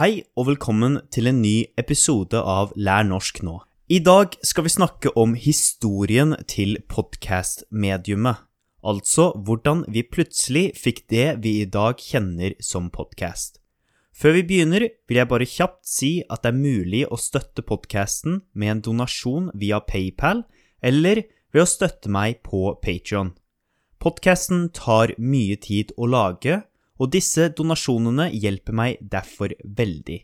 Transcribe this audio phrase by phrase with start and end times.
[0.00, 3.58] Hei og velkommen til en ny episode av Lær norsk nå.
[3.92, 8.40] I dag skal vi snakke om historien til podkastmediumet.
[8.80, 13.60] Altså hvordan vi plutselig fikk det vi i dag kjenner som podkast.
[14.16, 18.40] Før vi begynner, vil jeg bare kjapt si at det er mulig å støtte podkasten
[18.56, 20.46] med en donasjon via PayPal
[20.80, 23.34] eller ved å støtte meg på Patrion.
[24.00, 26.62] Podkasten tar mye tid å lage,
[27.02, 30.20] og disse donasjonene hjelper meg derfor veldig.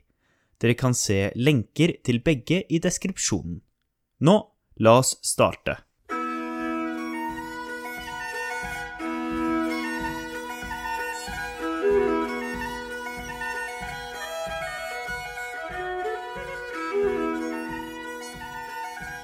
[0.63, 3.59] Dere kan se lenker til begge i deskripsjonen.
[4.23, 4.39] Nå,
[4.83, 5.79] la oss starte.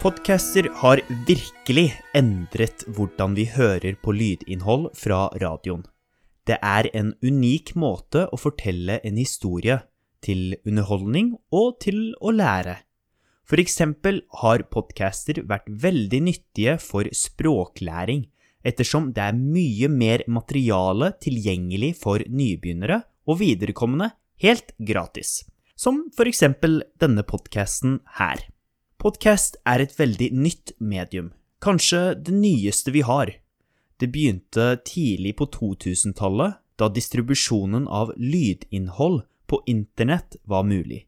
[0.05, 5.87] Podcaster har virkelig endret hvordan vi hører på lydinnhold fra radioen.
[6.45, 9.81] Det er en unik måte å fortelle en historie,
[10.25, 12.79] til underholdning og til å lære.
[13.45, 18.25] For eksempel har podcaster vært veldig nyttige for språklæring,
[18.65, 25.43] ettersom det er mye mer materiale tilgjengelig for nybegynnere og viderekommende helt gratis.
[25.77, 28.47] Som for eksempel denne podcasten her.
[28.97, 33.35] Podcast er et veldig nytt medium, kanskje det nyeste vi har.
[34.05, 41.07] Det begynte tidlig på 2000-tallet, da distribusjonen av lydinnhold på internett var mulig.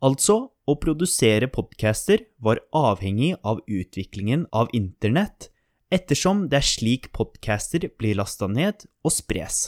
[0.00, 5.50] Altså, å produsere podcaster var avhengig av utviklingen av internett,
[5.92, 9.66] ettersom det er slik podcaster blir lasta ned og spres.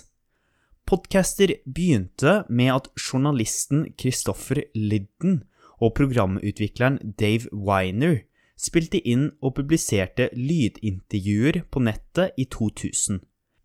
[0.88, 5.42] Podcaster begynte med at journalisten Christopher Lidden
[5.76, 8.22] og programutvikleren Dave Winer
[8.62, 13.20] spilte inn og publiserte lydintervjuer på nettet i 2000.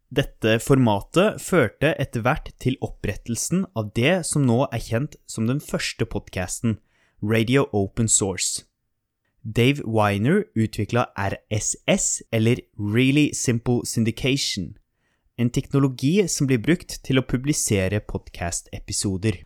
[0.08, 5.59] Dette formatet førte etter hvert til opprettelsen av det som nå er kjent som den
[5.59, 6.78] første podkasten,
[7.22, 8.64] Radio Open Source.
[9.44, 14.78] Dave Winer utvikla RSS, eller Really Simple Syndication,
[15.38, 19.44] en teknologi som blir brukt til å publisere podkast-episoder.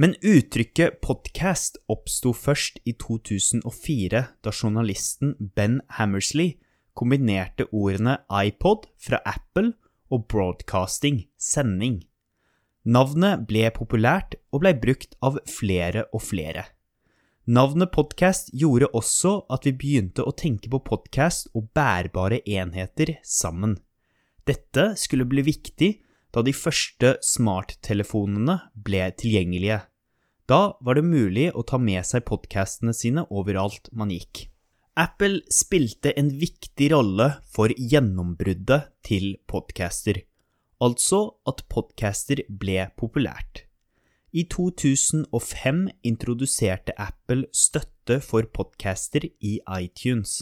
[0.00, 6.54] Men uttrykket podcast oppsto først i 2004, da journalisten Ben Hammersley
[6.96, 9.74] kombinerte ordene iPod fra Apple
[10.08, 11.98] og broadcasting, sending.
[12.88, 16.64] Navnet ble populært og blei brukt av flere og flere.
[17.44, 23.76] Navnet podcast gjorde også at vi begynte å tenke på podcast og bærbare enheter sammen.
[24.48, 25.92] Dette skulle bli viktig
[26.32, 29.82] da de første smarttelefonene ble tilgjengelige.
[30.50, 34.48] Da var det mulig å ta med seg podkastene sine overalt man gikk.
[34.98, 40.24] Apple spilte en viktig rolle for gjennombruddet til podcaster,
[40.82, 43.64] altså at podcaster ble populært.
[44.34, 50.40] I 2005 introduserte Apple støtte for podcaster i iTunes,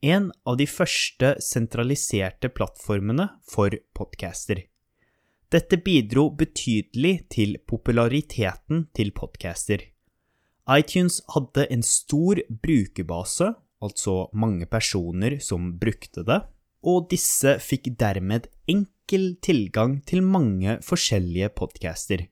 [0.00, 4.69] en av de første sentraliserte plattformene for podcaster.
[5.50, 9.80] Dette bidro betydelig til populariteten til podcaster.
[10.70, 13.48] iTunes hadde en stor brukerbase,
[13.82, 16.38] altså mange personer som brukte det,
[16.86, 22.28] og disse fikk dermed enkel tilgang til mange forskjellige podcaster.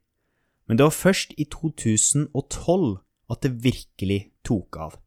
[0.68, 2.98] Men det var først i 2012
[3.34, 4.98] at det virkelig tok av.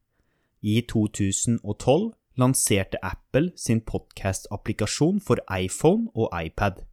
[0.59, 6.83] I 2012 lanserte Apple sin podcast-applikasjon for iPhone og iPad.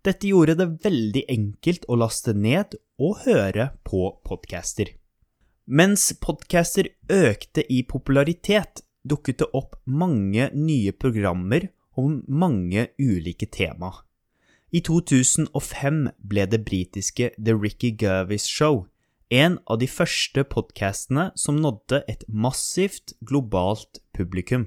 [0.00, 4.94] Dette gjorde det veldig enkelt å laste ned og høre på podcaster.
[5.68, 11.68] Mens podcaster økte i popularitet, dukket det opp mange nye programmer
[12.00, 13.92] om mange ulike tema.
[14.72, 16.00] I 2005
[16.30, 18.86] ble det britiske The Ricky Gervais Show
[19.30, 24.66] en av de første podkastene som nådde et massivt globalt publikum.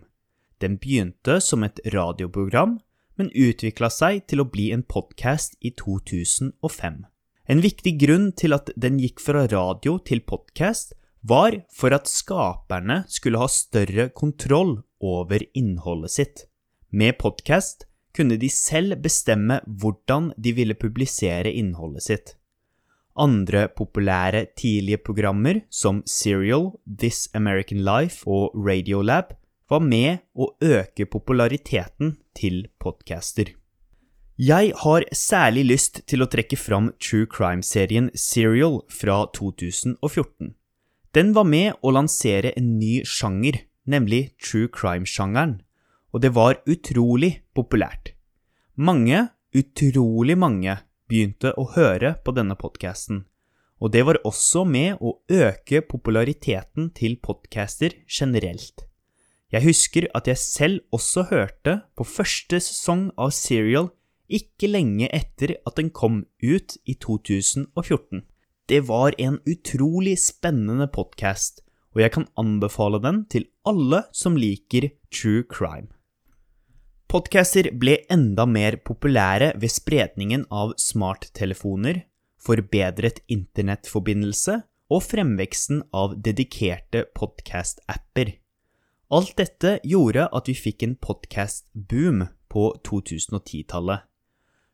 [0.63, 2.77] Den begynte som et radioprogram,
[3.19, 7.03] men utvikla seg til å bli en podkast i 2005.
[7.51, 13.03] En viktig grunn til at den gikk fra radio til podkast, var for at skaperne
[13.08, 16.46] skulle ha større kontroll over innholdet sitt.
[16.91, 22.34] Med podkast kunne de selv bestemme hvordan de ville publisere innholdet sitt.
[23.16, 29.35] Andre populære tidlige programmer som Serial, This American Life og Radiolab
[29.69, 33.53] var med å øke populariteten til podcaster.
[34.37, 40.55] Jeg har særlig lyst til å trekke fram true crime-serien Serial fra 2014.
[41.13, 45.59] Den var med å lansere en ny sjanger, nemlig true crime-sjangeren,
[46.09, 48.15] og det var utrolig populært.
[48.73, 53.27] Mange, utrolig mange, begynte å høre på denne podkasten,
[53.77, 58.87] og det var også med å øke populariteten til podcaster generelt.
[59.53, 63.91] Jeg husker at jeg selv også hørte på første sesong av Serial
[64.34, 68.23] ikke lenge etter at den kom ut i 2014.
[68.66, 71.61] Det var en utrolig spennende podkast,
[71.94, 75.91] og jeg kan anbefale den til alle som liker true crime.
[77.06, 82.08] Podcaster ble enda mer populære ved spredningen av smarttelefoner,
[82.41, 88.40] forbedret internettforbindelse og fremveksten av dedikerte podcast-apper.
[89.13, 94.07] Alt dette gjorde at vi fikk en podcast-boom på 2010-tallet.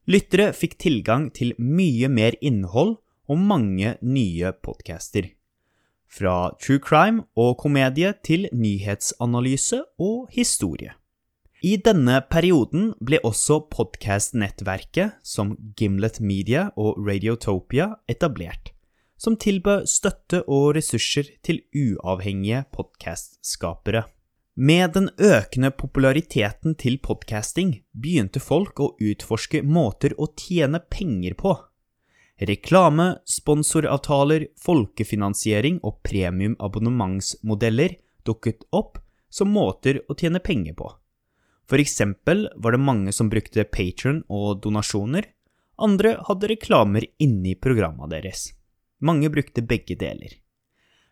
[0.08, 2.94] Lyttere fikk tilgang til mye mer innhold
[3.28, 5.28] og mange nye podcaster.
[6.08, 10.94] Fra true crime og komedie til nyhetsanalyse og historie.
[11.60, 18.72] I denne perioden ble også podkast-nettverket som Gimlet Media og Radiotopia etablert,
[19.20, 24.06] som tilbød støtte og ressurser til uavhengige podkastskapere.
[24.62, 31.54] Med den økende populariteten til podcasting begynte folk å utforske måter å tjene penger på.
[32.44, 37.96] Reklame, sponsoravtaler, folkefinansiering og premiumabonnementsmodeller
[38.28, 39.00] dukket opp
[39.32, 40.92] som måter å tjene penger på.
[41.72, 45.24] For eksempel var det mange som brukte patron og donasjoner,
[45.80, 48.50] andre hadde reklamer inni programmet deres.
[49.00, 50.36] Mange brukte begge deler.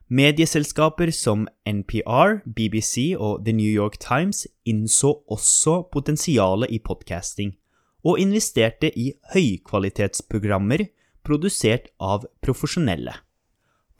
[0.07, 7.57] Medieselskaper som NPR, BBC og The New York Times innså også potensialet i podcasting,
[8.07, 10.85] og investerte i høykvalitetsprogrammer
[11.27, 13.17] produsert av profesjonelle.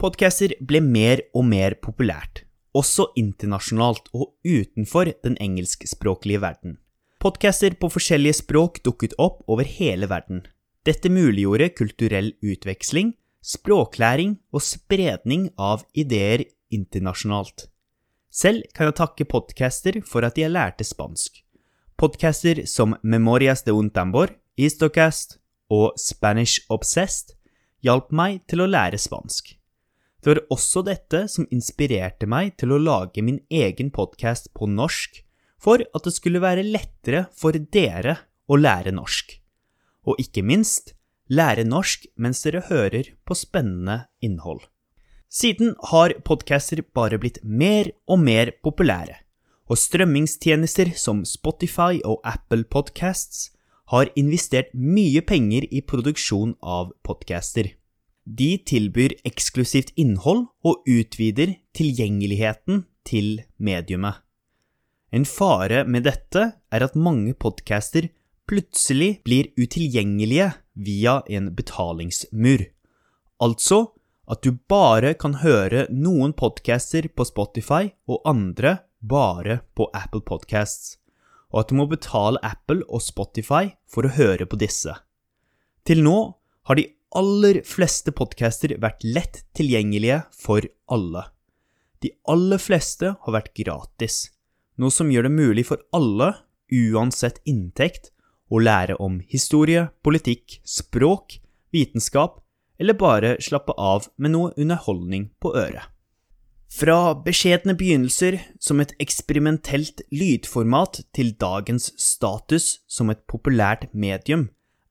[0.00, 6.78] Podcaster ble mer og mer populært, også internasjonalt og utenfor den engelskspråklige verden.
[7.20, 10.46] Podcaster på forskjellige språk dukket opp over hele verden.
[10.88, 13.12] Dette muliggjorde kulturell utveksling,
[13.48, 17.68] språklæring og spredning av ideer internasjonalt.
[18.28, 21.40] Selv kan jeg takke podcaster for at jeg lærte spansk.
[21.98, 25.38] Podcaster som Memorias de un tambor, Istocast
[25.72, 27.32] og Spanish Obsessed
[27.82, 29.54] hjalp meg til å lære spansk.
[30.18, 35.22] Det var også dette som inspirerte meg til å lage min egen podkast på norsk,
[35.58, 38.18] for at det skulle være lettere for dere
[38.50, 39.32] å lære norsk.
[40.10, 40.97] Og ikke minst
[41.28, 44.62] lære norsk mens dere hører på spennende innhold.
[45.28, 49.18] Siden har podcaster bare blitt mer og mer populære,
[49.68, 53.50] og strømmingstjenester som Spotify og Apple Podcasts
[53.92, 57.74] har investert mye penger i produksjon av podcaster.
[58.24, 64.20] De tilbyr eksklusivt innhold og utvider tilgjengeligheten til mediumet.
[65.12, 68.10] En fare med dette er at mange podcaster
[68.48, 72.64] plutselig blir utilgjengelige via en betalingsmur.
[73.42, 73.84] Altså
[74.28, 80.98] at du bare kan høre noen podcaster på Spotify og andre bare på Apple Podcasts,
[81.52, 84.92] og at du må betale Apple og Spotify for å høre på disse.
[85.88, 86.18] Til nå
[86.68, 91.24] har de aller fleste podcaster vært lett tilgjengelige for alle.
[92.04, 94.28] De aller fleste har vært gratis,
[94.76, 96.34] noe som gjør det mulig for alle,
[96.68, 98.12] uansett inntekt,
[98.48, 101.38] å lære om historie, politikk, språk,
[101.74, 102.40] vitenskap,
[102.78, 105.88] eller bare slappe av med noe underholdning på øret.
[106.68, 114.50] Fra beskjedne begynnelser som et eksperimentelt lydformat til dagens status som et populært medium,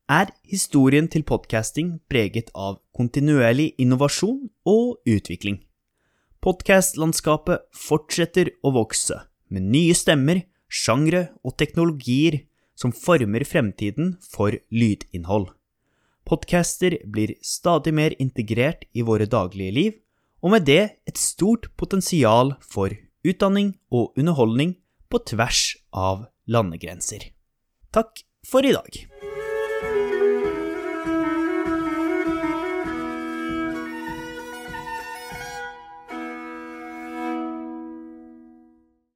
[0.09, 5.59] er historien til podcasting preget av kontinuerlig innovasjon og utvikling.
[6.41, 9.19] Podcastlandskapet fortsetter å vokse,
[9.51, 12.46] med nye stemmer, sjangre og teknologier
[12.77, 15.49] som former fremtiden for lydinnhold.
[16.27, 19.93] Podcaster blir stadig mer integrert i våre daglige liv,
[20.43, 22.93] og med det et stort potensial for
[23.27, 24.75] utdanning og underholdning
[25.09, 27.31] på tvers av landegrenser.
[27.95, 29.16] Takk for i dag.